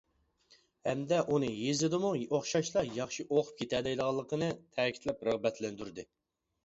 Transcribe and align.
ھەمدە 0.87 1.19
ئۇنى 1.33 1.49
يېزىدىمۇ 1.65 2.11
ئوخشاشلا 2.21 2.85
ياخشى 2.95 3.25
ئوقۇپ 3.27 3.61
كېتەلەيدىغانلىقىنى 3.63 4.51
تەكىتلەپ 4.79 5.23
رىغبەتلەندۈردى. 5.29 6.07